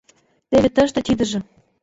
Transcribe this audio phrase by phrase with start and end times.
[0.49, 1.39] —Теве тыште, тидыже.